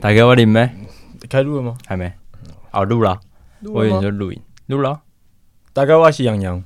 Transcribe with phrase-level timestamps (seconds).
[0.00, 0.70] 大家我连没？
[1.28, 1.76] 开录了吗？
[1.84, 2.12] 还没。
[2.70, 3.18] 哦，录了。
[3.64, 5.02] 我以为就录音，录了。
[5.72, 6.62] 大家我是杨洋，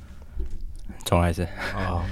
[1.07, 1.45] 重来一次。
[1.75, 2.05] 啊。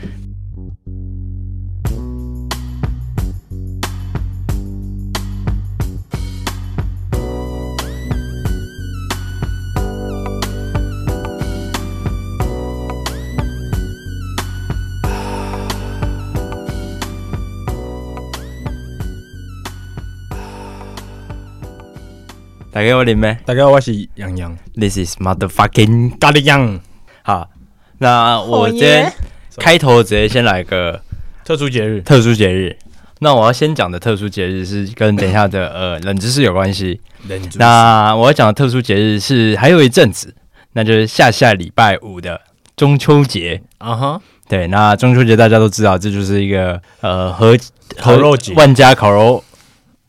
[22.81, 23.39] 大家我林咩？
[23.45, 26.81] 大家我是洋洋，This is motherfucking 咖喱羊。
[27.21, 27.51] 好，
[27.99, 29.13] 那我今天
[29.59, 31.03] 开头直接先来个
[31.45, 32.01] 特殊节日。
[32.01, 32.75] 特殊节日，
[33.19, 36.99] 那我要先讲的特殊节日是跟等一下的 呃冷知识有关系。
[37.29, 37.59] 冷知识。
[37.59, 40.35] 那我要讲的特殊节日是还有一阵子，
[40.73, 42.41] 那就是下下礼拜五的
[42.77, 43.61] 中秋节。
[43.77, 47.55] 啊哈，对，那中秋节大家都知道，这就是一个呃和
[47.99, 49.45] 烤肉节，万家烤肉。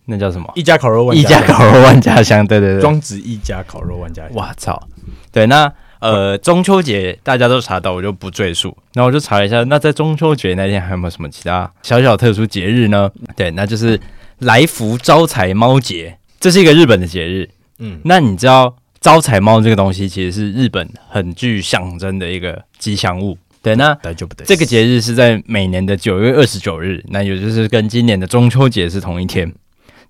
[0.05, 0.51] 那叫什么？
[0.55, 4.31] 一家烤肉万一家烤肉万家香，对对对，庄子一家烤肉万家香。
[4.33, 4.81] 我操！
[5.31, 8.76] 对，那呃中秋节大家都查到，我就不赘述。
[8.93, 13.09] 那我就查了一下，那在中秋节那天还有没有什么其他小小特殊节日呢？
[13.35, 13.99] 对，那就是
[14.39, 17.49] 来福招财猫节，这是一个日本的节日。
[17.77, 23.37] 嗯，那你知道招财猫这个东西其实是日本很具象征的一个吉祥物。
[23.63, 23.95] 对，那
[24.43, 29.54] 这个节日是在每年的九月二十九日，那也就是跟今年的中秋节是同一天。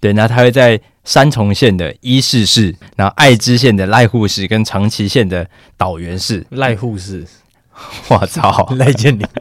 [0.02, 6.44] 对，那他会在三重县的伊势市，然后爱知县的濑户市跟长崎县的岛原市。
[6.52, 7.26] 濑户市，
[8.10, 9.24] 我操，来见你。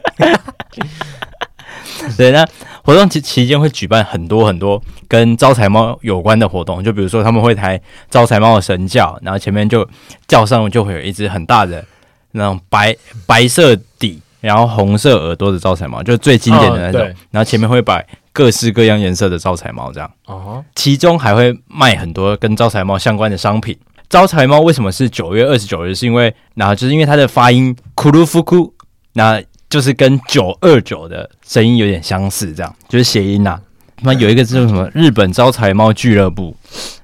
[2.15, 2.47] 对，那
[2.83, 9.87] 活动期期间会举办很多很多跟招财猫有关的活动，就比如说他们会抬招财猫的神轿，然后前面就
[10.27, 11.83] 轿上就会有一只很大的
[12.31, 12.95] 那种白
[13.25, 17.01] 白色底，然后红色耳朵的招财猫，就是最经典的那种。
[17.01, 18.05] 哦、然后前面会摆。
[18.33, 23.77] 各式各样颜色的招财猫，这样哦，其中还会卖很多跟招财猫相关的商品。
[24.07, 25.93] 招财猫为什么是九月二十九日？
[25.93, 28.73] 是因为，然后就是因为它的发音“库鲁夫库”，
[29.15, 33.61] 那就是跟九二九的声音有点相似，这样就是谐音呐、啊。
[34.03, 34.89] 那有一个叫什么？
[34.93, 36.55] 日本招财猫俱乐部，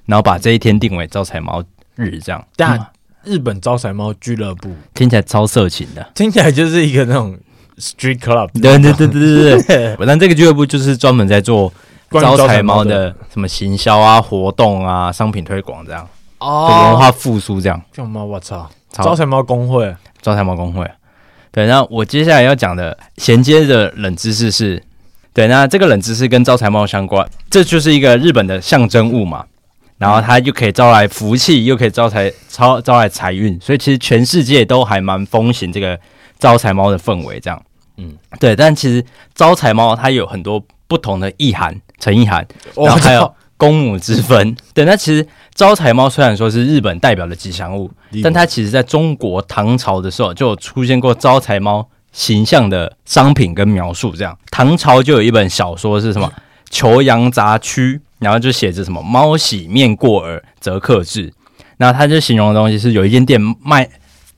[0.06, 1.62] 然后把这一天定为招财猫
[1.96, 2.42] 日，这样。
[2.56, 2.80] 但
[3.28, 4.74] 日本招财猫俱乐部。
[4.94, 7.38] 听起来超色情的，听起来就是一个那种。
[7.80, 11.72] Street Club，对对对对对对， 但这个俱乐部就是专门在做
[12.10, 13.16] 招财猫的。
[13.32, 17.80] 什么行销啊、活动啊、商品推广这样，哦，文化复苏这样。
[17.94, 18.68] 叫猫，我操！
[18.92, 20.90] 招财猫公会，招财猫公会。
[21.52, 24.82] 对，那我接下来要讲的衔接的冷知识是，
[25.32, 29.46] 对，那这个冷知识跟招财猫相关，这就是一个日本的象征物嘛，
[29.98, 36.00] 然后它又可以招来福气，又可以招财招招来财运，所以其实全世界都还蛮风行这个
[36.38, 37.62] 招财猫的氛围这样。
[37.98, 39.04] 嗯，对，但其实
[39.34, 44.56] 招财猫它有很多不同的意涵、成意涵，然后还有公母之分。
[44.74, 47.90] 对，那其实招财猫虽然说是日本代表的吉祥物，
[48.24, 54.16] 但它其实在中国唐朝的时候就有出现过招财猫形象的商品跟描述。
[54.16, 56.32] 这样，唐朝就有一本小说是什么
[56.72, 61.34] 《酉阳杂区》，然后就写着什么“猫洗面过耳，则克制”。
[61.78, 63.90] 那他就形容的东西是有一间店卖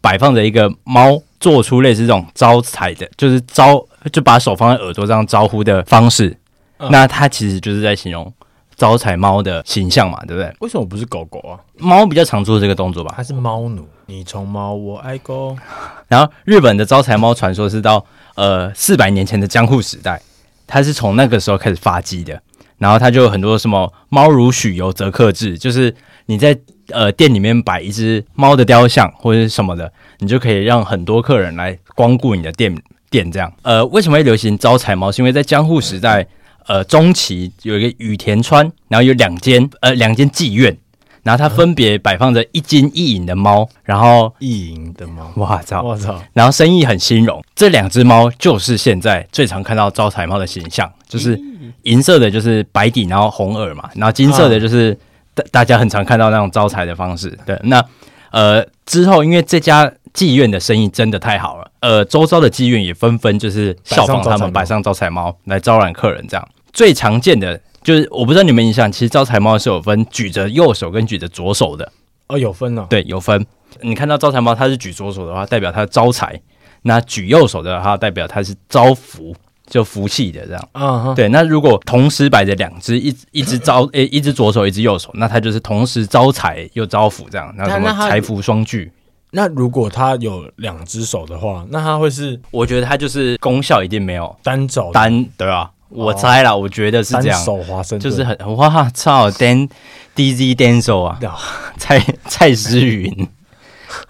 [0.01, 1.21] 摆放着一个猫。
[1.39, 3.81] 做出类似这种招财的，就是招，
[4.11, 6.35] 就把手放在耳朵上招呼的方式，
[6.79, 8.29] 嗯、那他其实就是在形容
[8.75, 10.53] 招财猫的形象嘛，对不对？
[10.59, 11.55] 为什么不是狗狗啊？
[11.77, 13.13] 猫比较常做这个动作吧？
[13.15, 15.55] 它是猫奴，你宠猫，我爱狗。
[16.09, 20.21] 然后日本的招财猫传说是到呃四百年前的江户时代，
[20.67, 22.41] 它是从那个时候开始发迹的。
[22.79, 25.93] 然后它就有很多什么猫如许由则克制，就是
[26.25, 26.57] 你在
[26.87, 29.91] 呃店里面摆一只猫的雕像或者是什么的。
[30.21, 32.75] 你就可以让很多客人来光顾你的店
[33.09, 33.49] 店，这样。
[33.61, 35.09] 呃，为什么会流行招财猫？
[35.09, 36.27] 是因为在江户时代，
[36.67, 40.77] 呃，中期有一个羽田川，然后有两间呃两间妓院，
[41.23, 47.41] 然后它分别摆放着一金一银的猫，然后一银的猫，我操，我操，然后生意很兴隆。
[47.55, 51.39] 这两只猫就是现在最常看到招财猫的形象，就是
[51.83, 54.97] 银色的，就是白底，然后红耳嘛，然后金色的，就是
[55.33, 57.37] 大大家很常看到那种招财的方式。
[57.45, 57.83] 对，那
[58.31, 59.91] 呃之后因为这家。
[60.11, 66.25] 妓院的生意真的太好了，呃，周遭的妓院也纷纷就是效仿他们摆上招财猫来招揽客人。
[66.27, 71.89] 这样最常见的就是，我不知道你们印象，其实招财猫是有分举着右手跟举着左手的
[72.27, 73.45] 哦，有分哦，对，有分。
[73.81, 76.35] 你看到招财猫，它是举左手的话，代表它招财；
[76.81, 79.35] 那举右手的话，代表它是招福，
[79.69, 80.69] 就福气的这样。
[80.73, 81.29] 嗯哼，对。
[81.29, 88.91] 那如果同时摆着两只，一一只招诶，一只左手，一只右手，那它就是同时招财又招福这样，那什么财福双聚。
[89.31, 92.39] 那如果他有两只手的话，那他会是？
[92.49, 95.69] 我觉得他就是功效一定没有单手单，对吧？
[95.89, 97.43] 我猜啦，我觉得是这样。
[97.43, 99.69] 手华盛就是很哇操，Dan
[100.15, 101.19] DZ Denso 啊，
[101.77, 103.27] 蔡蔡诗芸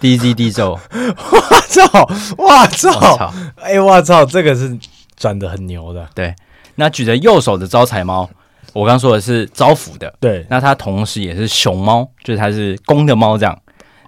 [0.02, 0.78] ，DZ Denso，
[1.32, 4.78] 我操，哇操，哎，哇操，这个是
[5.20, 6.10] 转的很牛的。
[6.16, 6.34] 对，
[6.76, 8.28] 那举着右手的招财猫，
[8.74, 13.62] 我刚说的是招福的，对，那它同时也是熊猫，就是它是公的猫这样。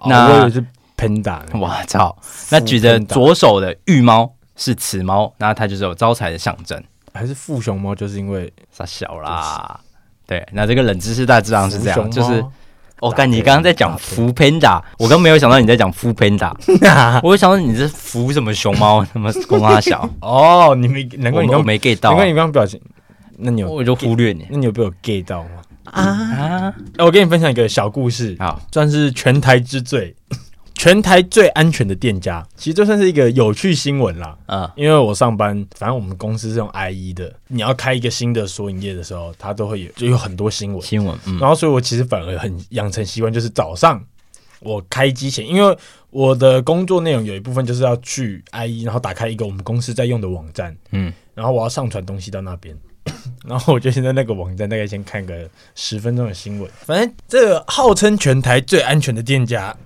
[0.06, 0.64] 那我以为是
[0.96, 2.16] Panda，我 操，
[2.50, 6.82] 那举着左手的玉猫是雌猫，那它就是有招财的象征。
[7.14, 9.78] 还是富熊猫，就是因为它小啦。
[10.26, 12.42] 对，那这个冷知识大致上是这样，就是
[13.02, 16.52] 我看你刚刚在讲福 Panda，我刚没有想到你在讲福 Panda，
[17.20, 22.80] 我就想到你是福什么熊猫，什么公阿小 哦，你没难怪你刚没 get 到，难怪你刚刚表情，
[23.38, 25.48] 那你有我就忽略你，那你有被我 get 到吗？
[25.90, 30.14] 啊，我跟你分享一个小故事，好，算是全台之最。
[30.82, 34.36] 全台最安全的店家，其实就算是一个有趣新闻啦。
[34.46, 40.82] 嗯，因为我上班，反正我们公司是用 IE 的，你要开一个新的索引页的时候，它都会有，就有很多新闻。
[40.82, 41.38] 新闻，嗯。
[41.38, 44.04] 然后，所以我其实反而很养成习惯，就是早上
[44.58, 45.78] 我开机前，因为
[46.10, 52.76] 我的工作内容有一部分就是要去 IE，然后打开一个我们公司在用的网站，嗯，然后我要上传东西到那边。
[53.46, 55.34] 然后我就先在那个网站大概先看个
[55.74, 56.70] 十分钟的新闻。
[56.86, 59.76] 反正这个号称全台最安全的店家，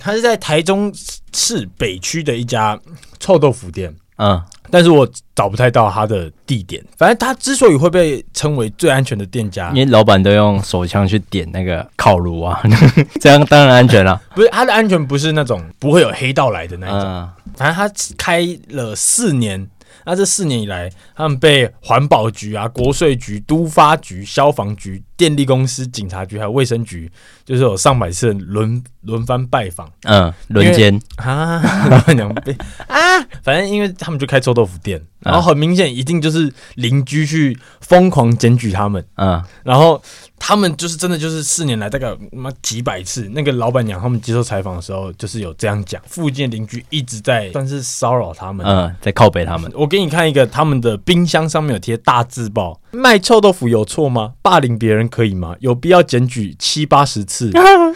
[0.00, 0.92] 它是在台中
[1.32, 2.78] 市北区的一家
[3.20, 3.94] 臭豆腐店。
[4.16, 4.40] 嗯，
[4.70, 6.84] 但是我找不太到它的地点。
[6.96, 12.62] 反正它之所以会被称为最安全的店家，因为老板都用手枪去点那个烤炉啊，
[13.20, 14.20] 这样当然安全了。
[14.34, 17.00] 不是，它的安全不是那种不会有黑道来的那种。
[17.00, 19.68] 嗯，反正它开了四年。
[20.04, 27.10] 那这四年以来，他们被环保局啊、国税局、都发局、消防局、电力公司、警察局还有卫生局，
[27.44, 31.60] 就是有上百次轮轮番拜访，嗯，轮奸啊，
[31.90, 32.56] 老板娘被
[32.86, 40.02] 啊，反正因为他们就开臭豆腐店，然后很明显一定就是邻居去疯狂检举他们，嗯，然后。
[40.46, 49.72] 他们就是真的，就是四年来大概妈几百次，那个老板娘他们接受采访的时候，就是有这样讲，附近邻居一直在算是骚扰他们，嗯，在靠北他们。
[49.74, 54.34] 我给你看一个，他们的冰箱上面有贴大字报：卖臭豆腐有错吗？
[54.42, 55.56] 霸凌别人可以吗？
[55.60, 57.33] 有必要检举七八十次？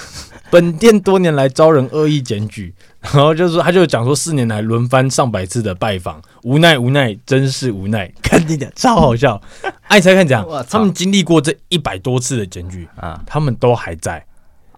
[0.51, 2.75] 本店多年来遭人恶意检举。
[3.01, 8.11] 然后就是，他就讲说，四年来轮番上百次的拜访，无奈无奈，真是无奈。
[8.21, 9.41] 看你的超好笑，
[9.83, 14.23] 爱 猜看讲，他们经历过这一百多次的检举啊，他们都还在。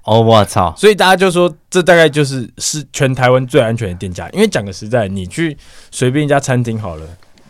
[0.02, 0.74] 哦，我操！
[0.76, 4.28] 所以大家就说，这大概就是是全台湾最安全的店家。
[4.30, 5.56] 因为讲个实在，你去
[5.90, 7.06] 随便一家餐厅好了，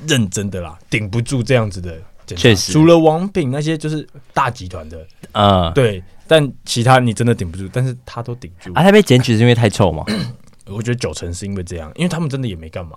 [0.07, 1.99] 认真的啦，顶不住这样子的。
[2.37, 6.01] 确实，除了王品那些就是大集团的，嗯，对。
[6.31, 8.73] 但其他你真的顶不住，但是他都顶住。
[8.73, 10.05] 啊，他被检举是因为太臭吗？
[10.71, 12.93] 我觉得九成是因为这样，因为他们真的也没干嘛。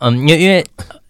[0.00, 0.62] 嗯，因为因为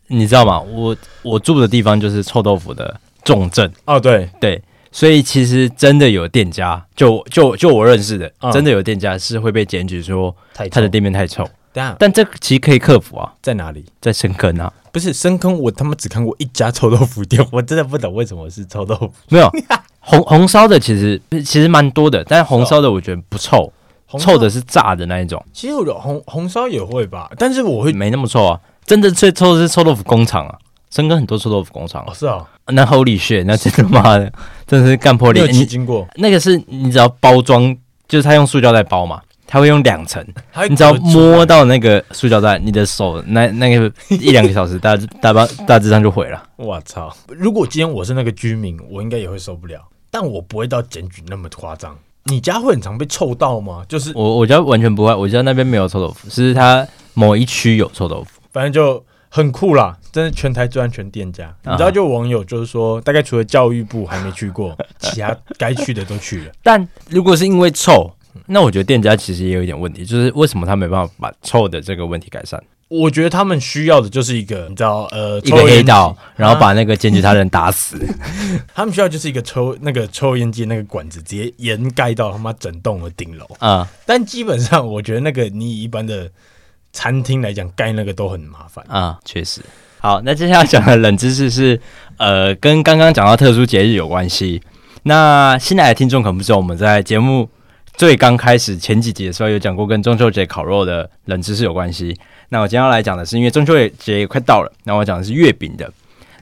[0.06, 0.60] 你知道吗？
[0.60, 3.98] 我我住的地方就是臭豆腐的重镇哦。
[3.98, 10.32] 对对，所以其实真的有店家，就就就我认识的，嗯、真的有店家是会被检举说
[10.70, 11.42] 他的店面太臭。
[11.42, 11.50] 太
[11.90, 11.96] 臭。
[11.98, 13.84] 但这其实可以克服啊，在哪里？
[14.00, 14.72] 在深坑啊？
[14.92, 19.12] 不是深坑，我他妈只看过一家臭豆腐店，我真的不懂为什么是臭豆腐。
[19.28, 19.50] 没有
[20.06, 23.72] 红红烧的，其实其实蛮多的，但是红烧的我觉得不臭。
[24.20, 28.58] 臭的是炸的那一种，其实我红红烧也会吧，但是我会没那么臭啊。
[28.86, 30.56] 真的最臭的是臭豆腐工厂啊，
[30.90, 32.04] 深哥很多臭豆腐工厂。
[32.06, 34.32] 哦，是啊，那 Holy shit，那真的妈的，
[34.64, 35.52] 真的是干破脸。
[35.52, 37.76] 你经过那个是你只要包装，
[38.06, 40.24] 就是他用塑胶袋包嘛，他会用两层，
[40.70, 46.40] 你只要摸到那个塑胶袋，你的手那那个一两个小时大大大大致上就毁了。
[46.54, 47.12] 我操！
[47.26, 49.80] 如果今天我是那个居民，我应该也会受不了，
[50.18, 51.94] 但我不会到检举那么夸张。
[52.24, 53.84] 你家会很常被臭到吗？
[53.86, 61.54] 就是我我家完全不会，我家那边没有臭豆腐，是它某一区有臭豆腐，反正就很酷啦，真的全台最安全店家。
[61.64, 66.52] 你知道，就网友就是说，大概除了教育部还没去过， 其他该去的都去了。
[66.62, 68.10] 但如果是因为臭，
[68.46, 72.58] 那我觉得店家其实也有一点问题，就是为什么他没办法把臭的这个问题改善？
[72.88, 77.98] 我觉得他们需要的就是一个，你知道，呃，一个黑道，然后把那个检举他人打死。
[78.74, 83.88] 他们需要就是一个抽那个抽烟机那个管子，直接掩盖到他妈整栋的顶楼啊！
[84.04, 86.30] 但基本上，我觉得那个你以一般的
[86.92, 89.18] 餐厅来讲，盖那个都很麻烦啊。
[89.24, 89.60] 确实。
[89.98, 91.80] 好，那接下来讲的冷知识是，
[92.18, 94.62] 呃，跟刚刚讲到特殊节日有关系。
[95.02, 97.48] 那新来的听众可能不知道，我们在节目
[97.96, 102.14] 最刚开始前几集的时候有讲过跟中秋节烤肉的冷知识有关系。
[102.50, 105.90] 那我今天要来讲的是，因为中秋节也快到了，那我讲的是月饼的。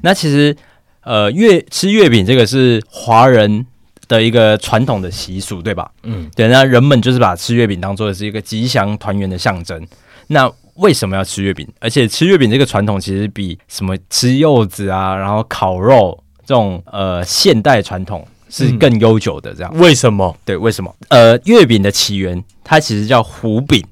[0.03, 0.55] 那其实，
[1.03, 3.65] 呃，月吃月饼这个是华人
[4.09, 5.91] 的一个传统的习俗，对吧？
[6.03, 6.49] 嗯，对。
[6.49, 9.87] 那人们就是把吃月饼当做是一个吉祥团圆的象征。
[10.27, 11.67] 那为什么要吃月饼？
[11.79, 19.55] 而且吃月饼这个传统其实比什么吃柚子啊，然后烤肉这种呃现代传统是更悠久的。
[19.55, 20.37] 这样、嗯、为什么？
[20.45, 20.95] 对，为什么？
[21.09, 23.85] 呃，月饼的起源它其实叫胡饼，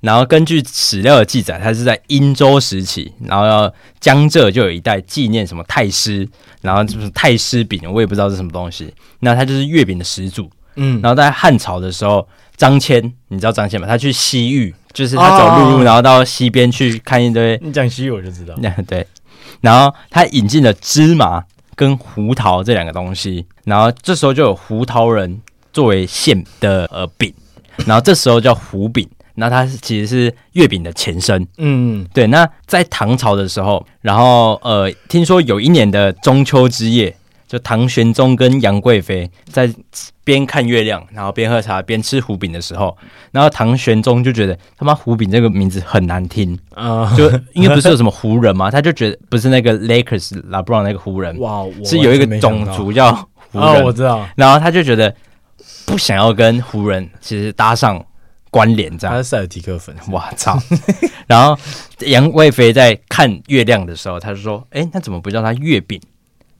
[0.00, 6.28] 然后根据史料的记载，它是在殷周时期，然后要江浙就有一带纪念什么太师，
[6.62, 8.92] 然后就是太师饼，我也不知道是什么东西。
[9.20, 10.50] 那它就是月饼的始祖。
[10.76, 13.86] 嗯，然后在汉朝的时候，张骞，你知道张骞吗？
[13.86, 14.74] 他去西域。
[14.92, 17.60] 就是他走陆路，然后到西边去看一堆。
[17.62, 18.54] 你讲西域我就知道。
[18.88, 19.06] 对，
[19.60, 21.44] 然后他引进了芝麻
[21.76, 25.40] 跟胡桃这两个东西，然后这时候就有胡桃仁
[25.72, 27.32] 作为馅的呃饼，
[27.86, 31.46] 然后这时候叫胡饼，那它其实是月饼的前身。
[31.58, 32.26] 嗯，对。
[32.26, 37.15] 那在唐朝的时候，然后呃，听说有一年的中秋之夜。
[37.46, 39.72] 就唐玄宗跟杨贵妃在
[40.24, 42.96] 边看月亮，然后边喝茶边吃胡饼的时候，
[43.30, 46.58] 然后唐玄宗就觉得他妈胡饼这个名字很难听。
[46.74, 53.14] 啊，就因为不是有什么湖人嘛，他就觉得不是那个 Lakers LeBron 那个湖人，哇，是有一个种族叫
[53.52, 55.14] 湖人，我知道，然后他就觉得
[55.86, 58.04] 不想要跟湖人其实搭上
[58.50, 59.14] 关联，这样。
[59.14, 60.58] 他是塞尔提克粉，我操！
[61.28, 61.56] 然后
[62.00, 66.00] 杨贵妃在看月亮的时候，他就说：“哎，那怎么不叫他月饼？”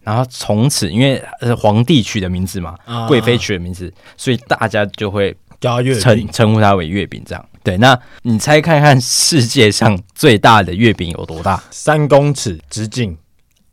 [0.07, 2.77] 然后从此，因为是皇帝取的名字嘛，
[3.09, 7.21] 贵妃取的名字，所以大家就会叫月称称呼它为月饼。
[7.27, 11.61] 这样对，那你猜看看世界上最大的月饼有多大？
[11.73, 13.19] 三公尺直径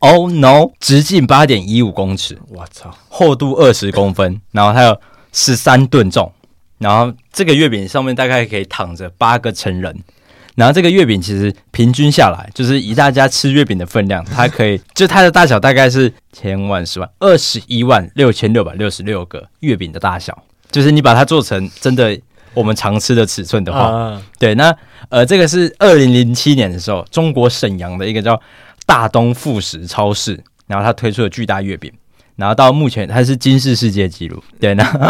[0.00, 2.36] ？Oh no，直径八点一五公尺。
[2.48, 5.00] 我操，厚度二十公分，然后它有
[5.32, 6.32] 十三吨重，
[6.78, 9.96] 然后这个月饼上面大概可以躺着八个成人。
[10.54, 20.36] 然后这个月饼其实平均下来，就是以大家吃月饼的分量，它可以就它的大小大概是千万十万二十一万六千六百六十六个月饼的大小，
[20.70, 22.18] 就是你把它做成真的
[22.54, 24.74] 我们常吃的尺寸的话，啊、对，那
[25.08, 28.40] 呃这个是二零零七年的时候，中国沈阳的一个叫
[28.86, 31.92] 大东副食超市，然后它推出了巨大月饼。
[32.36, 34.42] 然后到目前，它是金氏世界纪录。
[34.58, 35.08] 对，然后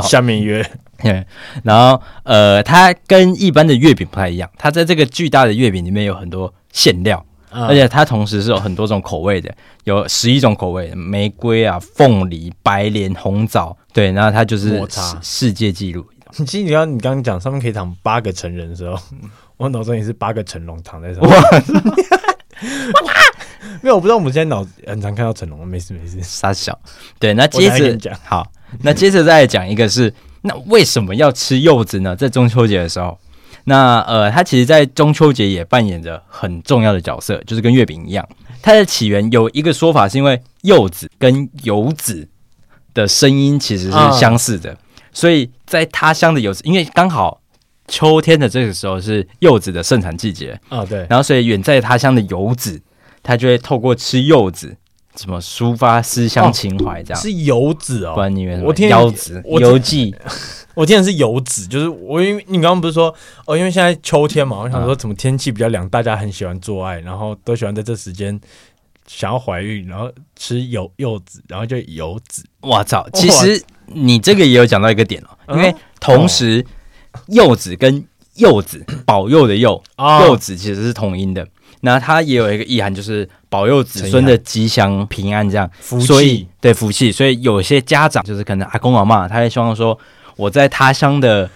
[0.02, 0.64] 下面约，
[1.62, 13.76] 然后呃，它跟一般的月饼不太一样，它在这个巨大的月饼里面有很多馅料，嗯、而且它同时是有很多种口味的，有十一种口味，玫瑰啊、凤梨、白莲、红枣。
[13.92, 14.80] 对，然后它就是
[15.22, 16.06] 世界纪录。
[16.36, 19.00] 你记得你刚刚讲上面可以躺八个成人的时候，
[19.56, 21.30] 我脑中也是八个成龙躺在上面。
[21.30, 23.12] 哇
[23.80, 26.76] 没有，我不知道我们现在脑很常看到成龙，没事没事，傻笑。
[27.18, 28.46] 对，那接着讲好，
[28.82, 32.14] 那接着再讲一个是，那为什么要吃柚子呢？
[32.16, 33.18] 在中秋节的时候，
[33.64, 38.26] 那呃，它其实，在中秋节也扮演着很重要的角色，就是跟月饼一样。
[38.62, 42.28] 它的起源有一个说法，是因为柚子跟游子
[42.94, 44.76] 的声音其实是相似的，
[45.12, 47.40] 所以在他乡的柚子，因为刚好
[47.86, 52.80] 秋天的这个时候是柚子的盛产季节啊，对，然后所以远在他乡的游子。
[53.20, 54.74] 他就会透过吃柚子，
[55.18, 57.02] 怎么抒发思乡情怀？
[57.02, 60.14] 这样、哦、是游子哦，关你我听柚子，游记，
[60.74, 63.12] 我听的 是游子，就是我因为你刚刚不是说
[63.44, 68.40] 哦，因为现在秋天嘛，我想说怎么天气比较凉，大家很喜欢做爱，然后都喜欢在这时间
[69.08, 72.44] 想要怀孕，然后吃柚柚子，然后就柚子。
[72.60, 76.64] 我操，其实你这个也有讲到一个点哦，因为同时
[77.26, 78.04] 柚子跟
[78.36, 79.82] 柚子保佑的柚，
[80.28, 81.44] 柚子其实是同音的。
[81.80, 87.12] 那它也有一个意涵，就是保佑子孙的吉祥平安，这样福气，所以对福气。
[87.12, 89.98] 所以有些家长就是可能阿公阿嬷，他也希望说
[90.36, 91.48] 我在他乡的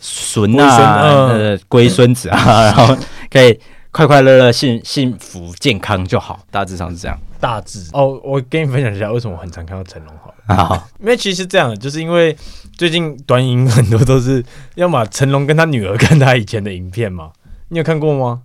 [0.00, 2.96] 孙啊、呃龟孙子啊， 然后
[3.30, 3.58] 可以
[3.90, 6.40] 快快乐乐、幸幸福健康就好。
[6.50, 7.18] 大致上是这样。
[7.40, 12.36] 大致哦，我跟你分享一下为什么我很常看到成龙好了啊，因为其实这样，就是因为
[12.76, 14.44] 最近短影很多都是
[14.74, 17.30] 要么成龙跟他女儿看他以前的影片嘛，
[17.68, 18.42] 你有看过吗？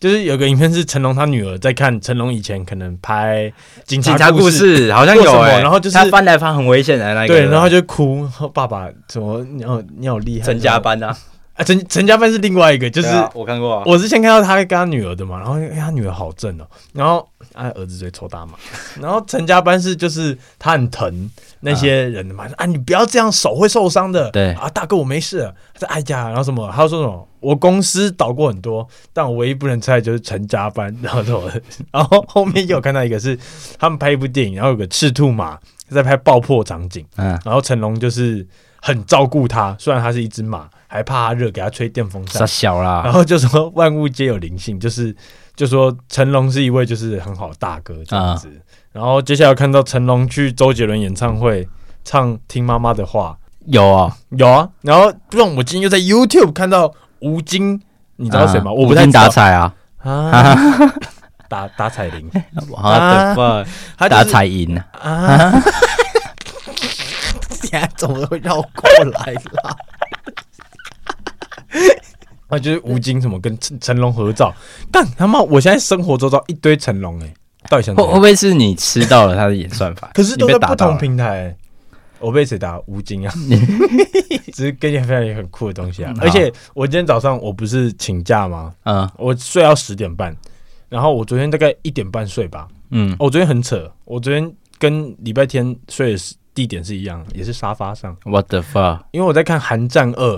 [0.00, 3.52] 就是有个影片是成龙他女儿在看成龙以前可能拍
[3.84, 11.16] 警察，警察故事，好像有然后就是他翻来翻很危险的那个，对，然后就哭，爸爸怎么你好你好厉害，成家班啊，
[11.58, 18.52] 啊陈陈家班是另外一个，就是、啊、我看过、啊，我之前看到他跟他女儿的嘛，然后他女儿好正哦、喔，然后他儿子最抽大麻，
[19.00, 21.30] 然后陈家班是就是他很疼。
[21.60, 24.30] 那些人的嘛，啊，你不要这样，手会受伤的。
[24.30, 25.52] 对啊，大哥，我没事。
[25.74, 26.70] 他在哀家，然后什么？
[26.70, 27.28] 他说什么？
[27.40, 30.96] 我公司倒过很多，但我唯一不能猜就是陈家班。
[31.02, 31.50] 然后什么？
[31.90, 33.36] 然后后面又有看到一个是
[33.76, 35.58] 他们拍一部电影，然后有个赤兔马
[35.90, 37.04] 在拍爆破场景。
[37.16, 38.46] 嗯，然后成龙就是
[38.80, 42.44] 很照顾他，虽然他是一只马，还怕他热，给他吹电风扇。
[42.48, 43.02] 小啦。
[43.04, 45.14] 然后就说万物皆有灵性， 就是
[45.54, 48.48] 就说成龙是一位就是很好的大哥这样子。
[48.48, 51.68] 嗯然后接下来看到成龙去周杰伦演唱会
[52.04, 54.68] 唱《听妈妈的话》，有啊有啊。
[54.80, 57.80] 然后不知道我今天又在 YouTube 看到吴京，
[58.16, 58.70] 你知道谁吗？
[58.72, 60.56] 啊、我不太打彩啊啊，
[61.48, 62.28] 打打彩铃，
[62.76, 63.34] 啊，
[64.08, 65.52] 打彩银啊。
[67.50, 69.76] 现在怎么会绕过来啦？
[72.48, 74.54] 啊，就是吴京什么跟成成龙合照，
[74.90, 77.34] 但他妈，我现在生活周遭一堆成龙哎，
[77.68, 80.10] 到底想会会不会是你吃到了他的演算法？
[80.14, 81.56] 可是都在不同平台、欸，
[82.18, 82.80] 我被谁打？
[82.86, 83.34] 吴京啊，
[84.54, 86.14] 只是跟你分享一个很酷的东西啊！
[86.20, 88.72] 而且我今天早上我不是请假吗？
[88.84, 90.34] 嗯，我睡到十点半，
[90.88, 92.66] 然后我昨天大概一点半睡吧。
[92.90, 98.16] 嗯，我昨天很扯，我昨天跟礼拜天睡的地点是一样，也是沙发上。
[98.24, 99.00] What the fuck？
[99.10, 100.36] 因为我在看《寒战二》。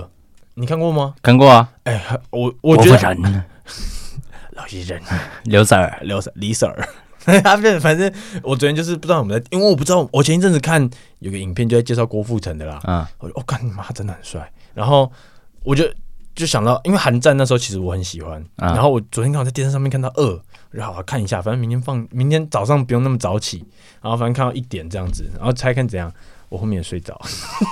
[0.61, 1.15] 你看过吗？
[1.23, 1.67] 看过啊！
[1.85, 2.91] 哎、欸，我我觉得
[4.53, 5.01] 老实人，
[5.45, 6.71] 刘 Sir，刘 Sir，李 Sir，
[7.41, 8.13] 他反正
[8.43, 10.87] 我昨天就是不知道我们在，因为我不知道，我前一阵子看
[11.17, 12.79] 有个影片就在介绍郭富城的啦。
[12.83, 14.51] 嗯，我我干你妈，真的很帅。
[14.75, 15.11] 然后
[15.63, 15.83] 我就
[16.35, 18.39] 就想到，因为寒战那时候其实我很喜欢。
[18.57, 23.65] 嗯、然后我昨天刚好在电视上面看到二，然后好好看一下，反正明天放，明天早上不用那么早起。
[23.99, 26.13] 然后反正看到一点这样子，然后猜看怎样。
[26.51, 27.17] 我后面也睡着，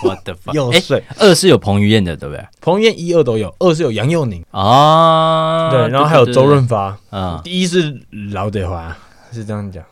[0.06, 0.54] 我的妈！
[0.54, 1.04] 又睡。
[1.18, 2.42] 二是有彭于晏的，对不对？
[2.62, 7.42] 彭于晏一二都有，二是有杨佑宁啊，对，然后还有周润发啊。
[7.44, 8.00] 第一是
[8.32, 8.96] 老德华，
[9.34, 9.84] 是这样讲，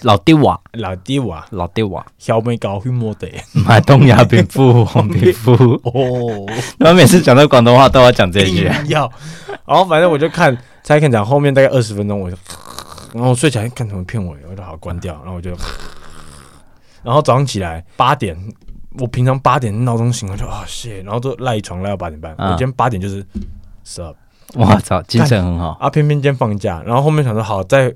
[0.00, 5.52] 老爹娃，老爹娃，老爹娃，小妹搞会摸的，买东亚病夫， 黄皮肤
[5.84, 6.50] 哦。
[6.78, 9.12] 然后每次讲到广东话都要讲这一句，要。
[9.66, 12.36] 然后反正我就看，猜看讲后面大概二十分钟，我就，
[13.12, 15.54] 然后睡起来看什么片尾，我就好关掉，然后我就。
[17.02, 18.36] 然后早上起来八点，
[18.98, 22.34] 我平常八点闹钟醒，了就啊谢，然后就赖床赖到八点半。
[22.38, 23.24] 我今天八点就是
[23.84, 24.14] ，stop，
[24.54, 25.88] 我操，精神很好啊！
[25.90, 27.92] 偏偏今天放假，然后后面想说好再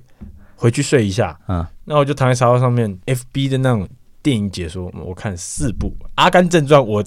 [0.56, 3.86] 回去睡一下，嗯，那我就躺在沙发上面，FB 的那种
[4.22, 7.04] 电影解说，我看四部《阿甘正传》，我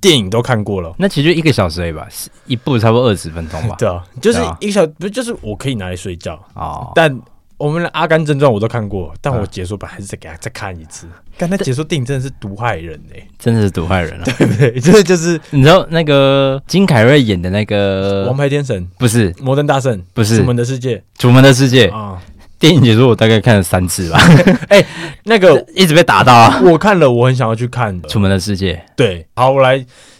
[0.00, 0.94] 电影都看过了。
[0.98, 2.06] 那其实就一个小时而已吧，
[2.46, 3.76] 一部差不多二十分钟吧。
[3.78, 6.90] 对啊，就是一个小时，不就是我可以拿来睡觉啊？
[6.94, 7.18] 但
[7.58, 11.08] 我们的《阿甘正传》我都看过，但我解说版还是再给他再看一次。
[11.36, 14.80] 刚才解说电影真的是毒害人哎，真的是毒害人啊，对 不对？
[14.80, 22.22] 这就是你知道那个金凯瑞演的那个《王牌天神》不是《摩登大圣》，不是《楚门的世界》，《楚门的世界》啊，
[22.60, 24.20] 电影解说我大概看了三次吧。
[24.70, 24.84] 哎，
[25.24, 26.60] 那个 一直被打到啊！
[26.62, 28.74] 我看了，我很想要去看《楚门的世界》。
[28.94, 29.78] 对，好，我来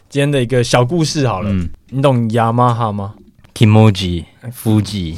[0.08, 1.50] 今天的一个小故事好了。
[1.52, 3.14] 嗯，你懂雅马哈吗
[3.54, 5.16] ？Kimoji Fuji。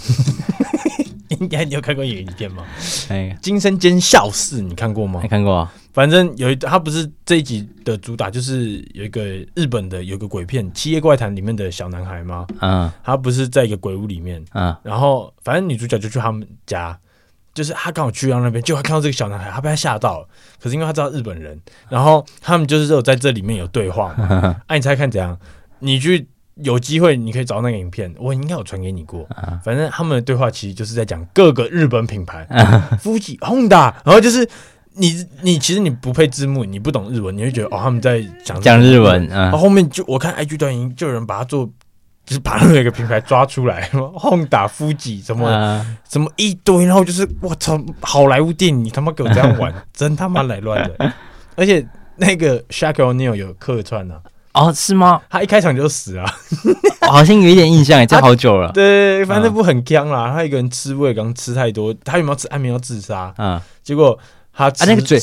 [1.41, 2.65] 应该你有看过影片吗？
[3.09, 5.21] 哎，惊声尖笑四，你看过吗？
[5.23, 5.73] 没看过啊。
[5.93, 9.25] 反正有一，他不是这一集的主打，就是有一个
[9.55, 12.47] 日本的有一个鬼片《七夜怪谈》里面的小男孩吗？
[12.61, 16.97] 嗯，他不是在一个鬼屋里面，嗯，然后反正女主角就去他们家，
[17.55, 20.29] 就是他刚好去到那边，就会看到这个小男孩，他被他吓到了。
[20.61, 24.57] 可是因为他知道日本人，然后他们就是有在这里面有对话嘛。
[24.67, 25.39] 哎、 啊，你猜看怎样？
[25.79, 26.29] 你去。
[26.63, 29.27] 有机会你可以找那个影片，我应该有传给你过。
[29.65, 32.47] 反正他们的对话其实就是在讲各个日本品牌，
[33.01, 34.49] 富士、Honda，然后就是
[34.95, 39.27] 你你其实你不配字幕，你不懂日文，你会觉得哦他们在讲讲日文。
[39.29, 41.65] 然后后面就我看 IG 短影就有人把它做，
[42.25, 51.13] 就是把那个品牌抓出来， Honda、富士什么什么一堆，然后就是我操，好莱坞电影你他妈给我这样玩， 真他妈来乱的。
[51.57, 54.17] 而且那个 Shaquille O'Neal 有客串呢。
[54.53, 55.21] 哦，是吗？
[55.31, 56.25] 他一开场就死了，
[57.09, 58.71] 好像有一点印象， 这好久了。
[58.73, 60.33] 对，反正那部很僵啦。
[60.33, 63.33] 他一个人吃威尔刚吃太多，他有没有吃安眠药自杀？
[63.39, 64.19] 嗯，结果
[64.53, 65.19] 他啊，那个嘴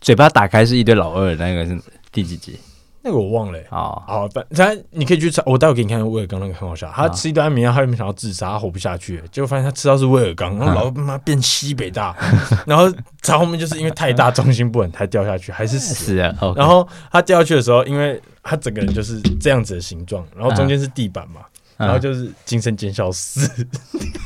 [0.00, 1.78] 嘴巴打开是一堆老二，那个是
[2.10, 2.58] 第几集？
[3.04, 3.58] 那个我忘了。
[3.70, 6.90] 哦，好，反正你可以去查，我待会给你看威尔刚那个很好笑。
[6.94, 8.50] 他吃一段安眠药，他有没有想要自杀？
[8.50, 12.16] 他活不下去，结果发现他吃到是威尔刚，然后老他妈变西北大，
[12.66, 12.88] 然后
[13.20, 16.54] 在后面就是因为太大重心不稳，他掉下去还是死了。
[16.56, 21.40] 然后他掉下去的时候，因为他整个人就是这样子的形状，然后中间是地板嘛，
[21.76, 23.50] 然后就是惊声尖笑四。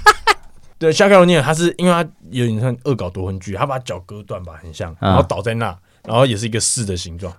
[0.79, 7.33] 对，夏克罗尼尔他是因为他有点像恶搞夺魂剧，他把脚割断吧，很像，然后倒在那，然后也是一个四的形状。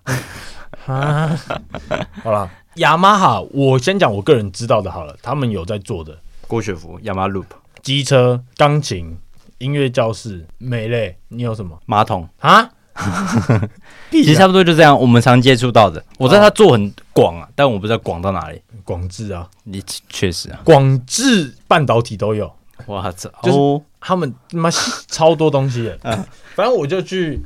[0.85, 1.37] 啊，
[2.23, 7.45] 好了，雅马哈，我先讲我个人知道的，好了，他们有在做的郭雪芙、雅马 Loop、
[7.81, 9.17] 机车、钢琴、
[9.57, 11.77] 音乐教室、美类，你有什么？
[11.85, 12.69] 马桶啊？
[14.09, 16.03] 其实差不多就这样，我们常接触到的。
[16.17, 18.59] 我知道他做很广啊，但我不知道广到哪里。
[18.83, 22.51] 广智啊，你确实啊，广智半导体都有。
[22.87, 24.69] 哇操，就是他们他妈
[25.07, 25.83] 超多东西。
[25.83, 25.99] 的，
[26.55, 27.39] 反正我就去，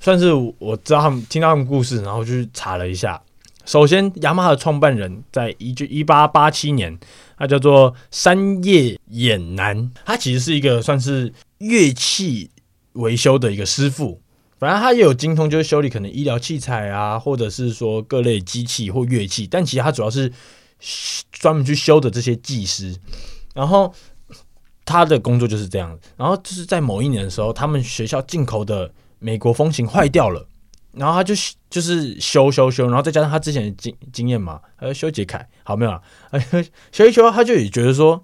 [0.00, 3.20] 算是我知道他们听到他们故事，然后去查了一下。
[3.64, 6.98] 首先，雅马哈的创办人在一九一八八七年，
[7.36, 12.50] 他叫做山叶衍男，他其实是一个算是乐器
[12.94, 14.22] 维修的一个师傅。
[14.58, 19.46] 反正他也有精通，就是修理可能医疗器材啊，或者是说各类机器或乐器。
[19.46, 20.32] 但其实他主要是
[21.30, 22.96] 专门去修的这些技师，
[23.54, 23.94] 然后
[24.84, 25.96] 他的工作就是这样。
[26.16, 30.46] 然后就是在某一年的时候，他们学校进口的美国风琴坏掉了，
[30.92, 31.34] 然后他就
[31.70, 36.00] 就是修修修，然后再加上他之前的经经验嘛，还有修杰楷，好没有了，
[36.92, 38.22] 修一修，他就也觉得说，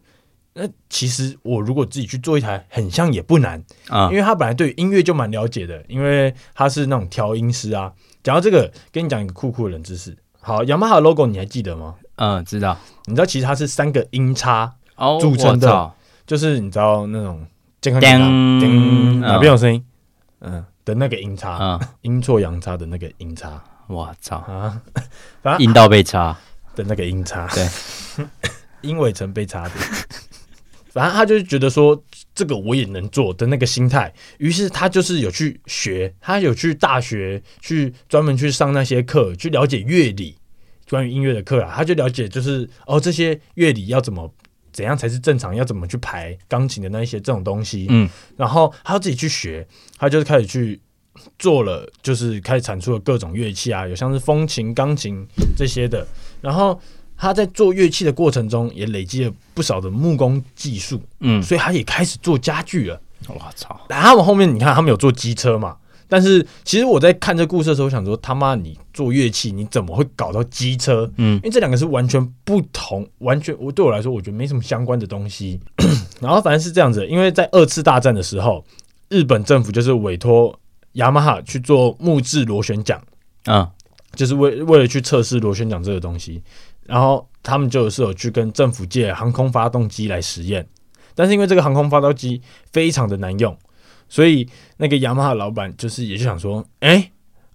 [0.54, 7.92] 那其实我如果自己去做一台很像也不难啊，因为他本来对音乐就蛮了解的，因为他是那种调音师啊。
[8.22, 10.16] 讲到这个，跟你讲一个酷酷的冷知识。
[10.40, 11.94] 好，雅马哈 logo 你还记得吗？
[12.16, 12.78] 嗯，知道。
[13.04, 14.72] 你知道其实它是三个音叉
[15.20, 15.92] 组成的，哦、
[16.26, 17.46] 就是你知道那种
[17.82, 18.30] 健康健康，
[18.60, 19.84] 叮，哪边有声音？
[20.40, 23.62] 嗯的那个音差，嗯，阴错阳差的那个音差。
[23.86, 24.80] 我操啊！
[25.42, 26.34] 反正阴道被插
[26.74, 27.68] 的那个音差，对，
[28.80, 29.70] 音尾层被插的。
[30.90, 32.02] 反正他就是觉得说
[32.34, 40.38] 这个我也能做的那个心态，于是他就是有去学，他有去大学去专门去上那些课，去了解乐理，
[40.88, 44.32] 关于音乐的课啊，他就了解就是哦这些乐理要怎么
[44.74, 48.06] 怎样才是正常，要怎么去排钢琴的那一些这种东西，嗯，
[48.36, 50.78] 然后他要自己去学，他就是开始去
[51.38, 56.06] 做了，就是开始产出了各种乐器啊，有像是风琴、钢琴这些的，
[56.42, 56.78] 然后。
[57.16, 63.00] 他在做乐器的过程中，也累积了不少的木工技术，嗯，所以他也开始做家具了。
[63.28, 63.80] 我操！
[63.88, 65.76] 然后他们后面你看，他们有做机车嘛？
[66.08, 71.10] 但是其实我在看这故事的时候，我想说他妈，你做乐器你怎么会搞到机车？
[71.16, 75.60] 嗯，因为这两个是完全不同，完全我对我来说，我觉得没什么相关的东西。
[76.20, 78.64] 然后反正是这样子，因为在二次大战的时候，
[79.08, 80.58] 日本政府就是委托
[80.92, 83.00] 雅马哈去做木质螺旋桨，
[83.44, 83.70] 啊，
[84.14, 86.42] 就是为为了去测试螺旋桨这个东西。
[86.86, 90.66] 然后他们就是有去跟政府借航空发动机来实验，
[91.14, 93.56] 但是因为这个航空发动机非常的难用，
[94.14, 97.10] 所以那个雅马哈老板就是也就想说，哎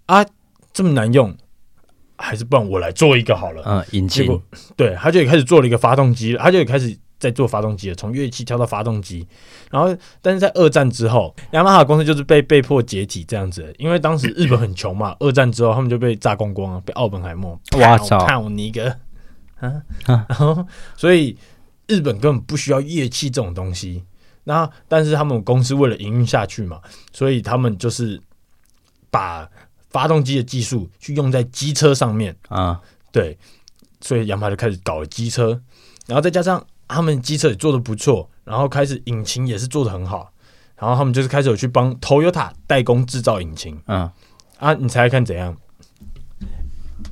[0.08, 0.26] 啊
[0.74, 1.34] 这么难用，
[2.18, 3.64] 还是不然我来做一个好了。
[3.66, 4.38] 嗯，引擎。
[4.76, 9.26] 对，他就也开始做了一个发动机，他就也开始在做发动机了，从乐器跳到发动机。
[9.72, 15.16] 然后，但是在二战之后，雅马哈公司就是被被迫解体这样子，因为当时日本很穷嘛。
[15.22, 17.58] 二战之后，他们就被炸光光了，被奥本海默。
[17.78, 18.26] 哇操！
[18.26, 18.94] 看你一个。
[19.62, 20.68] 啊，然后
[20.98, 21.38] 所以
[21.88, 24.04] 日本根本不需要乐器这种东西。
[24.50, 26.82] 那但是他们公司为了营运下去嘛，
[27.14, 28.20] 所以他们就是
[29.12, 29.48] 把
[29.92, 32.82] 发动机的技术去用在机车上面啊。
[33.12, 33.38] 对，
[34.02, 35.62] 所以雅马哈就开始搞了机车，
[36.08, 40.34] 然后再加上他们机车也做的不错，然后开始引擎也是做的很好，
[40.76, 43.80] 然后他们就是开始有去帮 Toyota 代工制造引擎。
[43.86, 44.10] 嗯，
[44.58, 45.56] 啊，你猜猜看怎样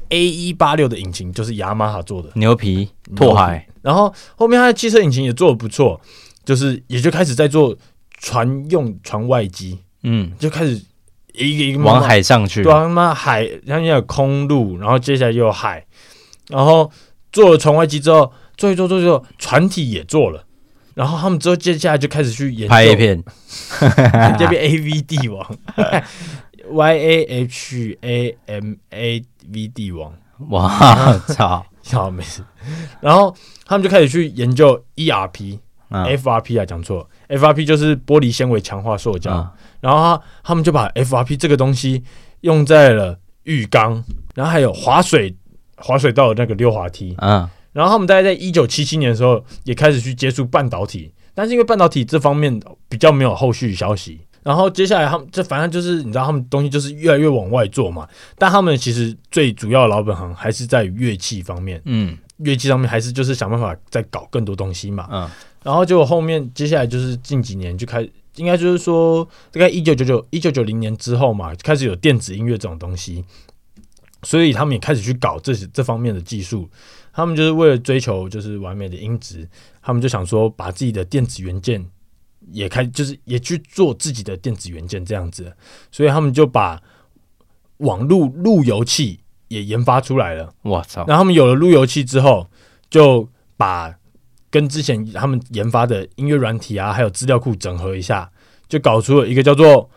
[0.10, 6.02] ？A 一八六的引擎就是雅马哈做的，牛皮拓海，然后后面他的汽车引擎也做的不错，
[6.48, 7.78] 就是也就开始在做
[8.20, 10.82] 船用船外机，嗯，就开始
[11.34, 15.86] 一个一个往海上去，对啊，妈海，然后有空路，然后接下来又有海，
[16.48, 16.90] 然后
[17.34, 20.46] 做了船外机之后，做一做做做，船体也做了，
[20.94, 22.70] 然后他们之后接下来就开始去研究。
[22.70, 23.22] 拍一片，
[24.40, 25.46] 这边 A V 帝王。
[26.70, 30.14] Y A H A M A V 帝王，
[30.50, 31.66] 哇操！
[31.94, 32.44] 好没事。
[33.00, 33.34] 然后
[33.66, 39.32] 他们就开始去研究 E R P、嗯、F R P 啊，讲错，F R P 就是玻璃纤维强化塑胶。
[39.34, 39.50] 嗯、
[39.82, 42.04] 然后他他们就把 F R P 这个东西
[42.42, 44.04] 用在了浴缸，
[44.36, 45.36] 然后还有滑水
[45.78, 47.16] 滑水道的那个溜滑梯。
[47.20, 54.22] 嗯，然后他们大概在一九七七年的时候也开始去接触半导体，但是因为半导体这方面比较没有后续消息。
[54.44, 65.30] 然后接下来他们这反正就是你知道他们东西就是越来越往外做嘛，但他们其实最主要的老本行还是在于乐器方面，嗯，乐器上面还是就是想办法再搞更多东西嘛，嗯，
[65.68, 73.26] 然后结果后面接下来就是近几年就开始，应该就是说大概一九九九一九九零年之后嘛，开始有电子音乐这种东西，
[74.24, 76.70] 所以他们也开始去搞这些这方面的技术，
[77.12, 79.46] 他们就是为了追求就是完美的音质，
[79.82, 81.86] 他们就想说把自己的电子元件。
[82.54, 85.52] 也开就是也去做自己的电子元件这样子，
[85.92, 86.82] 所以他们就把
[87.80, 90.54] 网路路由器也研发出来了。
[90.62, 91.04] 我操！
[91.08, 92.48] 然后他们有了路由器之后，
[92.90, 93.28] 就
[93.58, 93.94] 把
[94.50, 98.30] 跟之前他们研发的音乐软体啊，还有资料库整合一下，
[98.68, 99.90] 就搞出了一个叫做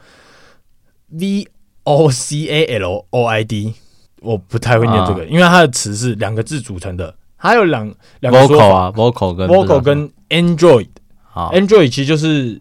[1.09, 1.49] V
[1.85, 3.75] O C A L O I D。
[4.23, 10.89] 我不太会念这个，因为它的词是两个字组成的，还有两两个 vocal 啊，vocal 跟 vocal 跟 Android。
[11.23, 12.61] 好，Android 其实就是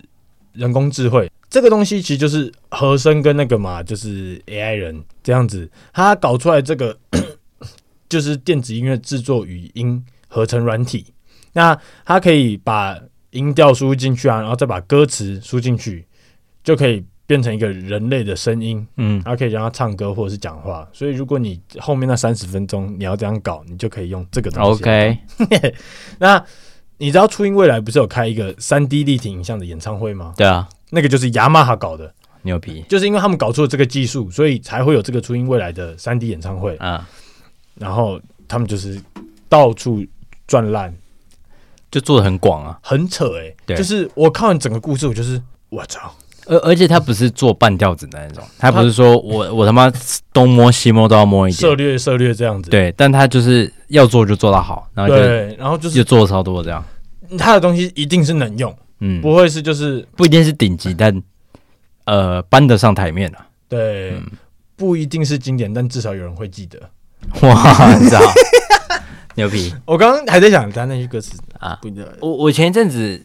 [0.54, 6.97] 人工智慧，这个东西其实就是和声跟那个嘛，就是 AI 人这样子，他搞出来这个
[8.08, 11.08] 就是电子音乐制作语音合成软体，
[11.53, 12.97] 那它可以把
[13.31, 16.05] 音调输入进去啊，然后再把歌词输进去，
[16.63, 20.88] 就可以变成一个人类的声音，嗯，它可以让它唱歌或者是讲话。
[20.91, 24.81] 所以如果你后面那三十分钟你要这样搞，你就可以用这个东西。
[24.81, 25.17] OK，
[26.17, 26.43] 那
[26.97, 30.33] 你知道初音未来不是有开一个三 D 立体影像的演唱会吗？
[30.35, 37.07] 对啊，那个就是雅马哈搞的，牛皮，就是因为他们搞出了这个技术，所以才会有这个初音未来的三 D 演唱会啊。
[37.75, 38.99] 然后他们就是
[39.47, 40.03] 到处
[40.47, 40.91] 转烂。
[41.91, 46.13] 就做的很广啊，很扯哎、欸，对，就是我看完整个故事，我就是我操，
[46.45, 49.91] 而而且他不是做半吊子的那种，他不是说我我他妈
[50.32, 56.84] 东摸西摸都要摸一点，涉略涉略这样子，对，但他就是要做就做到好，然后就对，然后就是就做的超多这样，
[57.38, 61.21] 他的东西一定是能用，嗯，不会是就是不一定是顶级，但
[62.06, 64.23] 呃搬得上台面啊，对，嗯、
[64.75, 66.80] 不一定是经典，但至少有人会记得，
[67.41, 68.21] 哇，你知道。
[69.36, 69.73] 牛逼！
[69.86, 71.80] 我刚刚还在想他那些歌词啊，
[72.22, 73.22] 我我前一阵子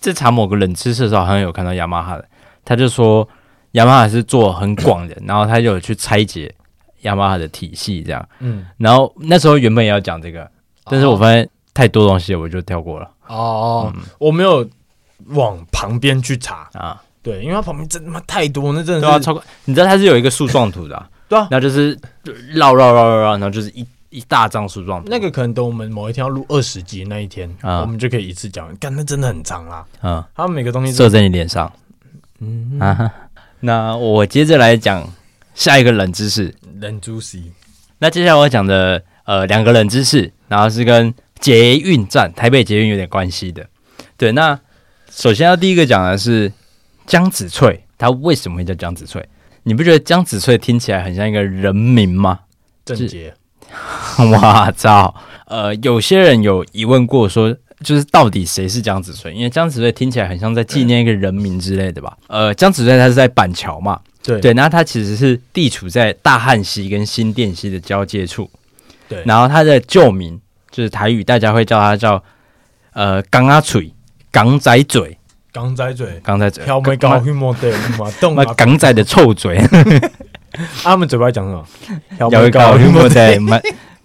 [0.00, 2.26] 在查某个冷知识的时候，好像有看到雅马哈的，
[2.64, 3.28] 他就说
[3.72, 6.52] 雅马哈是做很广的，然后他就有去拆解
[7.02, 8.26] 雅马哈的体系这样。
[8.38, 10.50] 嗯，然后那时候原本也要讲这个，
[10.84, 13.10] 但是我发现太多东西，我就跳过了。
[13.26, 14.66] 哦，嗯、我没有
[15.26, 19.44] 往旁边去查啊，对，因为它旁边真他妈太多，那真的是、啊、超过。
[19.66, 21.98] 你知道它是有一个树状图的、啊，对啊，然后就是
[22.54, 23.86] 绕绕绕绕绕，然后就是一。
[24.14, 28.72] 一大张树状，那个可能等我们某一天要录二十集那一天，啊、我们就可以一次讲。
[28.76, 29.84] 干，那真的很长啦。
[30.02, 31.70] 嗯，他们每个东西射在你脸上。
[32.38, 33.12] 嗯啊，
[33.58, 35.04] 那我接着来讲
[35.52, 36.54] 下一个冷知识。
[36.78, 37.42] 冷知识。
[37.98, 43.66] 那接下来我要讲的呃两个冷知识，然后是跟捷运站台北捷运有点关系的。
[44.16, 44.60] 对，那
[45.10, 46.52] 首先要第一个讲的是
[47.04, 49.28] 江子翠，他为什么会叫江子翠？
[49.64, 52.40] 你不觉得江子翠听起来很像一个人名吗？
[52.84, 53.34] 郑捷。
[54.18, 55.14] 我操！
[55.46, 59.32] 呃，有些人有疑问过，说就是到底谁是江子翠？
[59.34, 62.16] 因为江子翠听起来很像在纪念一个人名之类的吧？
[62.28, 64.00] 呃，江子翠他是在板桥嘛？
[64.22, 68.50] 对对，那他其实是地处在大汉溪跟新店溪的交界处。
[69.06, 72.22] 对，然后他的旧名就是台语，大家会叫他叫
[72.94, 73.92] 呃港阿嘴、
[74.30, 75.18] 港仔嘴、
[75.52, 76.64] 港仔嘴、港仔嘴，
[78.56, 79.60] 港仔的臭嘴。
[80.82, 81.64] 他们嘴巴讲什么？
[82.30, 82.60] 有一个
[83.08, 83.38] 对，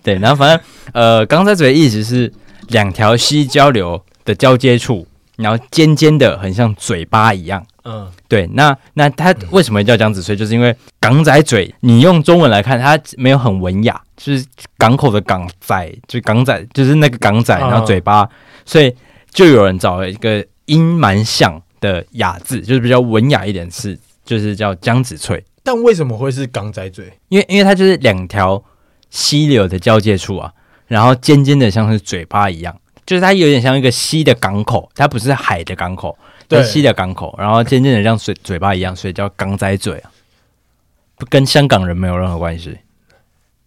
[0.03, 0.59] 对，然后反正
[0.93, 2.31] 呃，港仔嘴的意思是
[2.69, 5.07] 两条溪交流的交接处，
[5.37, 7.65] 然后尖尖的，很像嘴巴一样。
[7.83, 8.47] 嗯，对。
[8.53, 10.35] 那那它为什么叫江子翠？
[10.35, 14.45] 就是因为港仔嘴，你用中文来看，它没有很文雅，就是
[14.77, 18.27] 港口的港仔，就港仔，就是那个港仔，然后嘴巴，
[18.65, 18.95] 所以
[19.31, 25.43] 就有人找了一个音蛮像的雅字，就是比较文雅一点，是就是叫江子翠。
[25.71, 27.13] 但为什么会是港仔嘴？
[27.27, 28.63] 因为因为它就是两条
[29.11, 30.51] 溪流的交界处啊，
[30.87, 40.09] 然后尖尖的像是嘴巴一样，就是它有点像一个溪的港口，它不是海的港口，对，溪的港口，然后尖尖的像嘴嘴巴一样，所以叫港仔嘴啊，
[41.17, 42.79] 不跟香港人没有任何关系。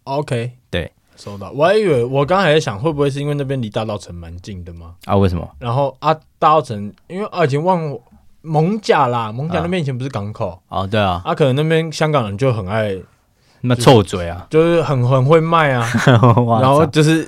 [0.03, 1.51] OK，对，收到。
[1.51, 4.95] 我还以为我刚才在想，会不会是因为那边离大稻城蛮近的吗？
[5.05, 5.49] 啊，为什么？
[5.57, 7.97] 然后啊，大稻城，因为啊，已经忘
[8.43, 8.51] 了。
[8.51, 12.93] 艋舺啦，蒙甲那边以前不是港口哦，对啊，啊，可能那边香港人就很爱
[13.61, 15.89] 那臭嘴啊，就是很很会卖啊，
[16.61, 17.25] 然后就是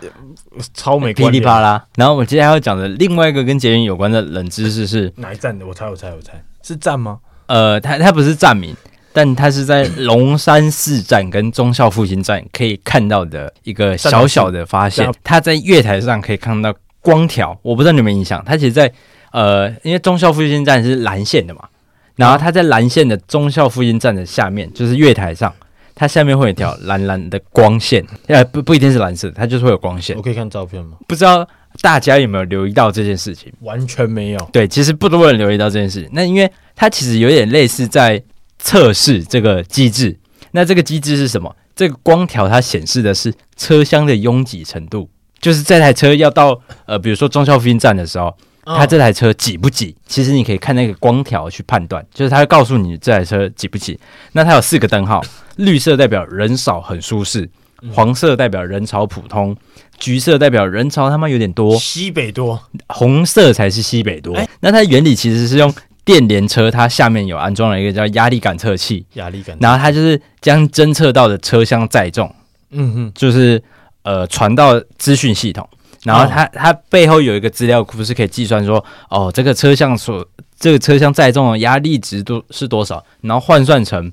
[0.74, 1.82] 超美，噼里啪啦。
[1.96, 5.66] 然后我接下来要讲的另外一个跟捷运有关的冷知识是哪一站的？
[5.66, 7.20] 我猜，我猜，我猜是站吗？
[7.46, 8.76] 呃，它它不是站名，
[9.14, 15.10] 但它是在龙山寺站跟忠孝复兴站可以看到的一个小小的发现。
[15.24, 18.92] 它在月台上可以看到光条，我不知道你有没有印象，它其实，在。
[19.36, 21.68] 呃，因为忠孝复兴站是蓝线的嘛，
[22.16, 25.54] 然后它在蓝线的忠孝复兴站的下面，就是月台上，
[25.94, 30.16] 它下面会有一条蓝蓝的光线，呃，不不一定是蓝色，它就是会有光线。
[30.16, 30.96] 我可以看照片吗？
[31.06, 31.46] 不知道
[31.82, 33.52] 大家有没有留意到这件事情？
[33.60, 34.50] 完全没有。
[34.54, 36.10] 对，其实不多人留意到这件事情。
[36.14, 38.24] 那因为它其实有点类似在
[38.58, 40.18] 测试这个机制。
[40.52, 41.54] 那这个机制是什么？
[41.76, 45.10] 这个光条它显示的是车厢的拥挤程度，
[45.42, 48.34] 就是这台车要到呃，比如说忠孝复兴站的时候。
[48.66, 49.96] 它这台车挤不挤？
[50.08, 54.00] 其实你可以看那个光条去判断，就是它会告诉你这台车挤不挤。
[54.32, 55.22] 那它有四个灯号，
[55.58, 57.48] 绿色代表人少很舒适，
[57.94, 59.56] 黄色代表人潮普通，
[60.00, 64.36] 橘色代表人潮他妈有点多，西北多，红色才是西北多。
[64.62, 65.72] 那它原理其实是用
[66.04, 72.34] 电联车，它下面有安装了一个叫压力感测器，压力感，然后它就是将侦测到的车厢载重，
[72.72, 73.62] 嗯哼，就是
[74.02, 75.70] 呃传到资讯系统。
[76.06, 80.26] 然后它它背后有一个资料库，是可以计算说，哦，这个车厢所
[80.58, 84.12] 这个车厢载重的压力值多是多少，然后换算成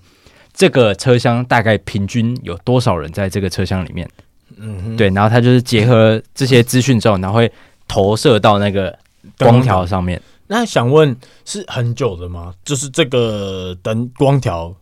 [0.52, 4.08] 这个车厢大概平均有多少人在这个车厢里面，
[4.56, 7.52] 嗯哼，对，然后它就是结合这些资讯之后，然后会
[7.86, 8.98] 投射到那个
[9.38, 10.20] 光条上面。
[10.48, 12.52] 那想问是很久的吗？
[12.64, 14.74] 就是这个灯光条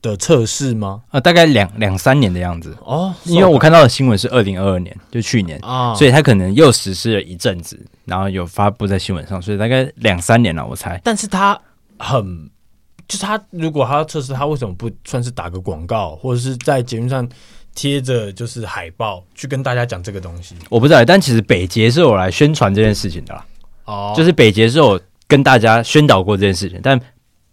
[0.00, 1.02] 的测试吗？
[1.10, 11.00] 呃，大概两两三年的样子哦，因为我看到的新闻是二零二二年，就去年啊，所以他可能又实施了一阵子，然后有发布在新闻上，所以大概两三年了，我猜。
[11.02, 11.60] 但是他
[11.98, 12.48] 很，
[13.08, 17.28] 就是他如果他要测试，他为什么不算是打个广告，或者是在节目上
[17.74, 20.54] 贴着就是海报去跟大家讲这个东西？
[20.70, 23.44] 我不知道，但其实北捷是有来宣传这件事情的啦。
[23.86, 27.00] 哦，就是北捷是有跟大家宣导过这件事情，但。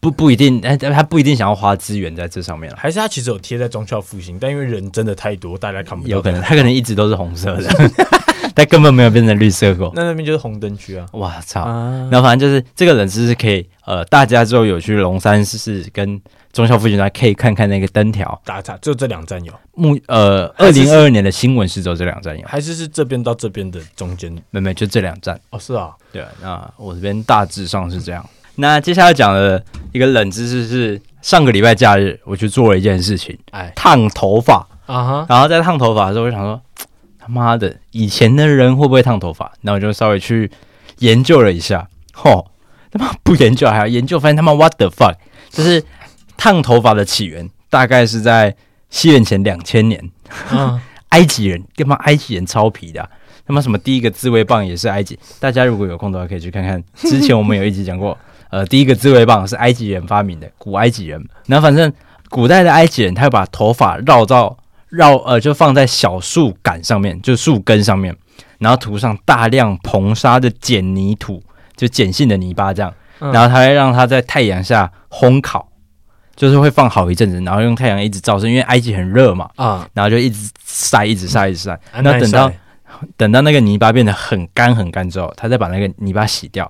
[0.02, 6.10] 不不一定，哎，他不一定想要花资源在这上面了，还是他其实有贴在忠孝复兴，但因为人真的太多，大家看不到。
[6.10, 7.70] 有可能他可能一直都是红色的，
[8.56, 9.92] 但根本没有变成绿色过。
[9.96, 11.06] 那那边就是红灯区啊！
[11.14, 11.62] 哇操！
[11.62, 16.20] 啊、然后反正就是这个冷知识可以，呃，大家之后有去龙山寺跟
[16.52, 18.42] 忠孝复兴，可以看看那个灯条。
[18.44, 19.54] 打岔，就这两站有。
[19.76, 24.36] 目呃，二零二二年的新闻是只有这两站有，还是是这边到这边的中间？
[24.50, 25.40] 没没，就这两站。
[25.52, 26.28] 哦，是啊，对啊。
[26.42, 28.28] 那我这边大致上是这样。
[28.56, 35.26] 那接下来讲的一个冷知识是，上个礼拜假日我去做了一件事情，哎，烫头发啊哈。
[35.30, 36.62] 然后在烫头发的时候，我就想说，
[37.18, 39.52] 他妈的，以前的人会不会烫头发？
[39.62, 40.52] 那我就稍微去
[41.00, 42.46] 研究了一下，嚯，
[42.92, 45.16] 他妈不研究还要研究，发现他妈 what the fuck，
[45.50, 45.84] 就是
[46.38, 48.56] 烫头发的起源大概是在
[48.90, 50.12] 西元前两千年，
[50.52, 53.10] 嗯、 埃及人，他妈埃及人超皮的、啊。
[53.48, 58.18] 他妈什么第一个自慰棒也是埃及，大家如果有空的话可以去看看，之前我们有一集讲过。
[58.52, 61.26] 呃，第一个自慰棒是埃及人发明的，古埃及人。
[61.48, 61.92] 然后反正
[62.30, 64.58] 古代的埃及人，他会把头发绕到
[64.90, 68.16] 绕呃，就放在小树杆上面，就树根上面，
[68.60, 71.42] 然后涂上大量硼砂的碱泥土，
[71.76, 72.94] 就碱性的泥巴这样。
[73.20, 75.70] 然后他会让它在太阳下烘烤，
[76.36, 81.80] 就是会放好一阵子，然后用太阳一直照射，因为埃及很热嘛啊，然后就一直晒，一直晒，一直晒。
[82.02, 82.52] 那等到
[83.16, 86.70] 等到那个泥巴变得很干很干之后，他再把那个泥巴洗掉。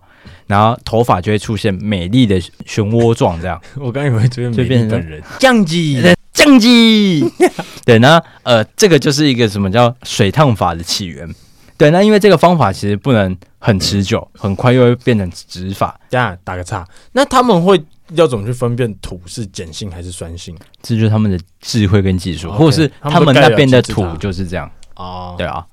[0.52, 2.38] 然后头发就会出现美丽的
[2.68, 3.60] 漩涡状，这样。
[3.80, 7.24] 我刚以为这边就变成人降级，降级。
[7.86, 11.34] 对，那呃，这个就是一个什么叫水烫法的起源。
[11.78, 15.98] 对，那因为这个方法其实不能很持久，很快又会变成直发。
[16.10, 17.82] 这样打个岔，那他们会
[18.14, 20.54] 要怎么去分辨土是碱性还是酸性？
[20.84, 25.34] 这就是他们的智慧跟技术，或者是他们那边的土就是这样哦？
[25.38, 25.66] 对啊。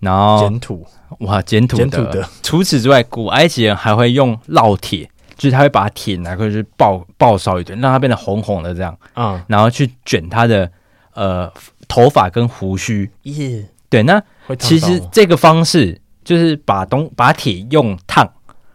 [0.00, 0.86] 然后碱土，
[1.18, 2.26] 哇，碱土的。
[2.42, 8.96] 除此之外，古埃及人还会用烙铁，就是他会把铁拿过去爆爆烧一顿，让它变得红红的这样。
[9.14, 10.70] 嗯，然后去卷他的
[11.12, 11.52] 呃
[11.86, 13.10] 头发跟胡须。
[13.24, 14.22] 耶，对，那
[14.58, 18.26] 其实这个方式就是把东把铁用烫，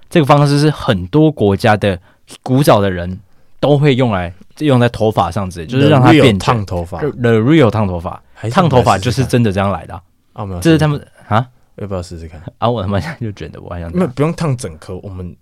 [0.07, 1.99] 这个方式是很多国家的
[2.43, 3.19] 古早的人
[3.59, 6.99] 都会用来用在头发上之类，就是让它变烫头发。
[6.99, 9.99] The real 烫头发，烫头发就是真的这样来的。
[10.33, 11.03] 啊，没有，这是他们。
[11.27, 12.41] 啊，要不要试试看？
[12.59, 13.91] 啊，我他妈现在就卷的，我还想。
[13.93, 15.35] 那不用烫整颗，我们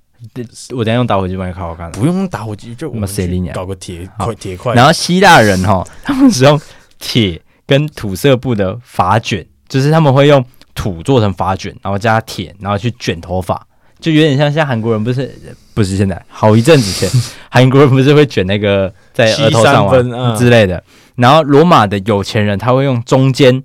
[0.76, 1.91] 我等下用打火机帮你烤好看。
[1.91, 4.74] 不用打火机，就我们谁理你搞个铁块铁块。
[4.74, 6.60] 然后希腊人哈， 他们使用
[7.00, 10.43] 铁跟土色布的发卷，就是他们会用
[10.74, 13.67] 土做成发卷，然后加铁，然后去卷头发，
[14.00, 15.30] 就有点像现在韩国人不是
[15.74, 20.82] 不是现在好一阵子前， 韩国人不是会卷那个在额头上吗之类的。
[21.15, 23.62] 然后罗马的有钱人他会用中间。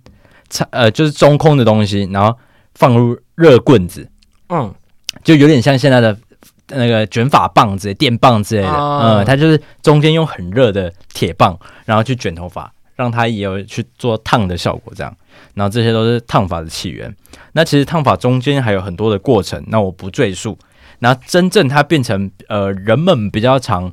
[0.70, 2.37] 呃，就是中空的东西，然后
[2.74, 4.08] 放入热棍子，
[4.48, 4.74] 嗯，
[5.22, 6.16] 就有点像现在的
[6.68, 15.14] 那个卷发棒之类、电棒之类的，嗯，它就是中间用很热的铁棒，然后去卷头发，让它也有去做烫的效果，这样。
[15.54, 17.14] 然后这些都是烫发的起源。
[17.52, 20.58] 那其实烫发中间还有很多的过程，那我不赘述。
[20.98, 23.90] 然后真正它变成呃人们比较常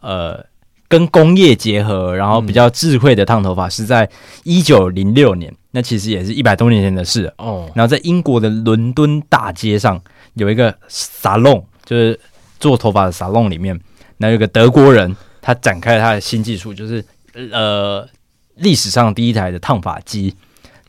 [0.00, 0.44] 呃
[0.88, 4.08] 跟工业结合，然后比较智慧的烫头发，是在
[4.44, 5.54] 一九零六年。
[5.70, 7.70] 那其实也是一百多年前的事哦。
[7.74, 10.00] 然后在英国的伦敦大街上
[10.34, 12.18] 有一个沙龙，就是
[12.58, 13.78] 做头发的沙龙里面，
[14.16, 17.04] 那有一个德国人，他展开了他的新技术，就是
[17.52, 18.08] 呃
[18.56, 20.34] 历史上第一台的烫发机。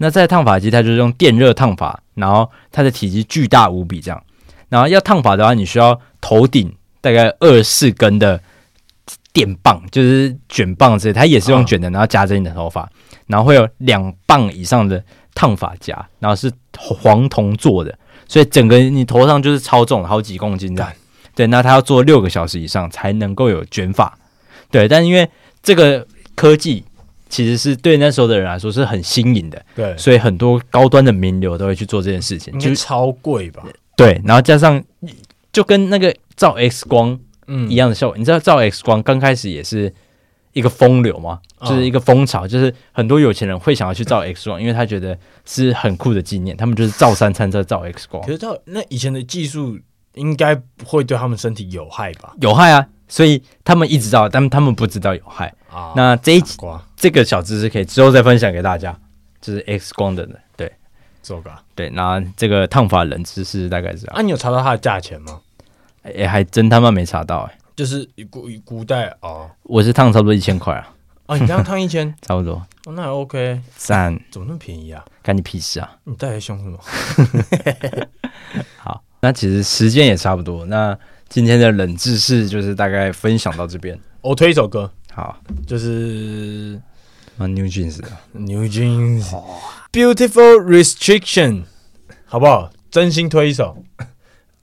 [0.02, 4.24] 那在烫发机，它就是用电热烫发，然后它的体积巨大无比，这样。
[4.70, 8.42] 然后要烫发的话，你需要头顶大概二十四根的
[9.34, 12.90] 电棒，就是卷棒之类，它也是用卷的，然后夹着你的头发。
[13.30, 15.02] 然后会有两磅以上的
[15.36, 17.96] 烫发夹，然后是黄铜做的，
[18.28, 20.92] 所以整个你头上就是超重，好几公斤这样。
[21.36, 24.18] 对，那他要做六个小时以上才能够有卷发。
[24.72, 25.30] 对，但因为
[25.62, 26.84] 这个科技
[27.30, 33.64] 其实是对那时候的人来说是很新颖的，对，所以很多高端的名流都会去做这件事情，就超贵吧？
[33.96, 34.84] 对，然后加上
[35.54, 39.94] 就跟那个照 X 光嗯一样的效果，嗯、你知道照 X 光刚开始也是。
[40.60, 46.56] 一个风流嘛，就是一个风潮，就是很多有钱人会想要去照 X 光，因为他觉得是很酷的纪念。
[46.56, 48.22] 他们就是照三餐再照 X 光。
[48.24, 49.80] 可是照那以前的技术
[50.14, 52.34] 应该会对他们身体有害吧？
[52.42, 55.94] 有害啊，所以他们一直照，但他们不知道有害啊。
[55.96, 56.58] 那这一集
[56.96, 58.98] 这个小知识可以之后再分享给大家，
[59.40, 60.72] 就是 X 光的，对，
[61.24, 61.90] 做个对。
[61.92, 65.40] 那这个烫发冷知识大概是啊，你有查到它的价钱吗？
[66.02, 70.94] 哎、欸，还真他妈没查到哎、欸，就是古古代哦，我是烫差不多一千块啊。
[71.28, 72.56] 哦，你这样烫一千， 差不多。
[72.84, 73.62] 哦，那还 OK。
[73.78, 75.02] 三，怎么那么便宜啊？
[75.24, 75.98] 干你屁事啊！
[76.04, 76.78] 你带来凶什么？
[78.76, 80.66] 好，那其实时间也差不多。
[80.66, 81.00] 那
[81.30, 83.98] 今天的冷知识就是大概分享到这边。
[84.20, 86.78] 我推一首歌，好，就是
[87.38, 91.64] 啊，New Jeans 的 New Jeans，Beautiful Restriction，
[92.26, 92.70] 好不好？
[92.92, 93.82] 真心推一首，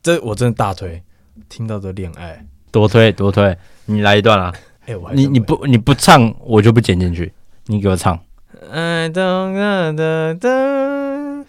[0.03, 1.03] 这我真的大推。
[1.49, 2.45] 听到的恋爱，
[2.77, 3.57] 多推多推，
[3.87, 4.53] 你来一段啊！
[4.85, 7.33] 欸、我你你不你不唱，我就不剪进去。
[7.65, 8.15] 你给我唱。
[8.71, 11.47] I don't know the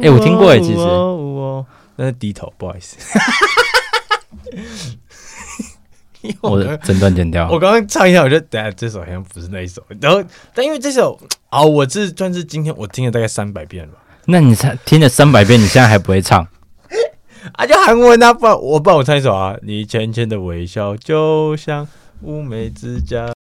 [0.00, 0.78] 哎，我听过哎，其实。
[1.96, 2.96] 那是低头，不好意思。
[6.40, 7.50] 我的整段剪掉。
[7.50, 9.82] 我刚刚唱一下，我觉得等下这首好像不是那一首。
[10.00, 13.92] 然后，但因为这首啊，我这算是今天我听了大概三百遍了。
[14.24, 16.48] 那你才听了三百遍，你现在还不会唱？
[17.54, 19.56] 啊，就韩文啊，不然我帮我唱一首啊。
[19.62, 21.86] 你浅浅的微笑，就像
[22.22, 23.35] 乌梅子酱。